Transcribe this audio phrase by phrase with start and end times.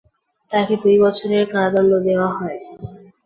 [0.51, 2.59] তাকে দুই বছরের কারাদণ্ড দেওয়া হয়।